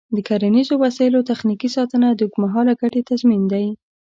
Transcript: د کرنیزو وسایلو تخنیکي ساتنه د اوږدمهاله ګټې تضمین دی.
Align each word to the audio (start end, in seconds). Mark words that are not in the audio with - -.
د 0.15 0.17
کرنیزو 0.27 0.75
وسایلو 0.85 1.27
تخنیکي 1.31 1.69
ساتنه 1.77 2.07
د 2.13 2.21
اوږدمهاله 2.25 2.73
ګټې 2.81 3.01
تضمین 3.09 3.43
دی. 3.51 3.65